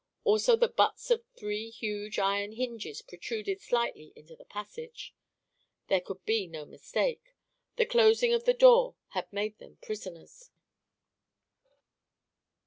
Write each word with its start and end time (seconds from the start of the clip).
Also 0.23 0.55
the 0.55 0.67
butts 0.67 1.11
of 1.11 1.23
three 1.37 1.69
huge 1.69 2.17
iron 2.17 2.53
hinges 2.53 3.03
protruded 3.03 3.61
slightly 3.61 4.11
into 4.15 4.35
the 4.35 4.45
passage. 4.45 5.13
There 5.89 6.01
could 6.01 6.25
be 6.25 6.47
no 6.47 6.65
mistake. 6.65 7.35
The 7.75 7.85
closing 7.85 8.33
of 8.33 8.45
the 8.45 8.53
door 8.55 8.95
had 9.09 9.31
made 9.31 9.59
them 9.59 9.77
prisoners. 9.79 10.49